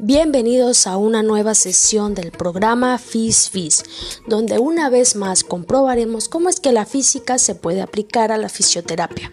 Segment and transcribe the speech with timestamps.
[0.00, 3.84] Bienvenidos a una nueva sesión del programa FIS FIS,
[4.26, 8.48] donde una vez más comprobaremos cómo es que la física se puede aplicar a la
[8.48, 9.32] fisioterapia.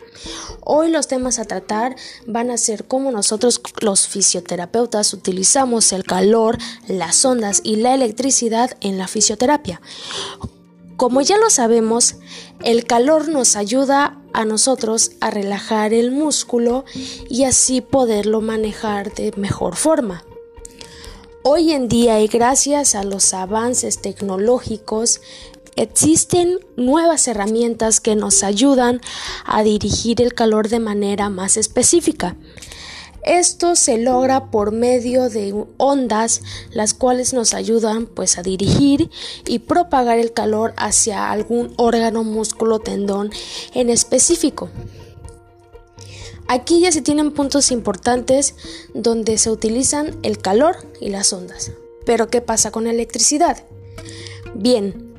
[0.64, 1.96] Hoy los temas a tratar
[2.28, 8.78] van a ser cómo nosotros los fisioterapeutas utilizamos el calor, las ondas y la electricidad
[8.82, 9.82] en la fisioterapia.
[10.96, 12.18] Como ya lo sabemos,
[12.64, 16.86] el calor nos ayuda a nosotros a relajar el músculo
[17.28, 20.24] y así poderlo manejar de mejor forma.
[21.44, 25.22] Hoy en día y gracias a los avances tecnológicos
[25.76, 29.02] existen nuevas herramientas que nos ayudan
[29.44, 32.36] a dirigir el calor de manera más específica.
[33.24, 39.10] Esto se logra por medio de ondas, las cuales nos ayudan pues a dirigir
[39.48, 43.32] y propagar el calor hacia algún órgano, músculo, tendón
[43.74, 44.70] en específico.
[46.52, 48.56] Aquí ya se tienen puntos importantes
[48.94, 51.72] donde se utilizan el calor y las ondas.
[52.06, 53.64] Pero ¿qué pasa con la electricidad?
[54.54, 55.16] Bien,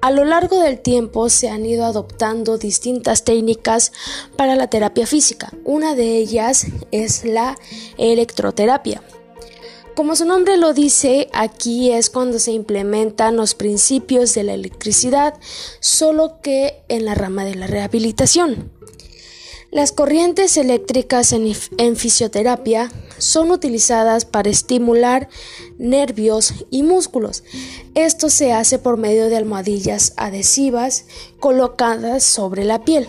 [0.00, 3.92] a lo largo del tiempo se han ido adoptando distintas técnicas
[4.34, 5.52] para la terapia física.
[5.64, 7.58] Una de ellas es la
[7.98, 9.02] electroterapia.
[9.94, 15.38] Como su nombre lo dice, aquí es cuando se implementan los principios de la electricidad,
[15.80, 18.72] solo que en la rama de la rehabilitación.
[19.72, 25.30] Las corrientes eléctricas en, fisioterapia son utilizadas para estimular
[25.78, 27.42] nervios y músculos.
[27.94, 31.06] Esto se hace por medio de almohadillas adhesivas
[31.40, 33.08] colocadas sobre la piel.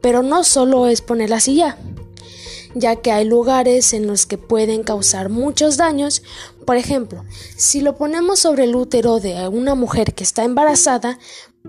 [0.00, 1.78] Pero no solo es ponerlas y ya,
[2.74, 6.24] ya que hay lugares en los que pueden causar muchos daños.
[6.66, 7.24] Por ejemplo,
[7.56, 11.20] si lo ponemos sobre el útero de una mujer que está embarazada,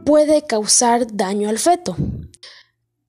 [0.04, 1.96] puede causar daño al feto.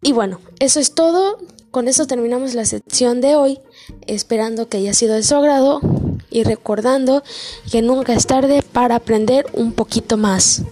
[0.03, 1.39] Y bueno, eso es todo.
[1.71, 3.61] Con eso terminamos la sección de hoy,
[4.07, 5.81] esperando que haya sido de su agrado
[6.29, 7.23] y recordando
[7.71, 10.63] que nunca es tarde para aprender un poquito más.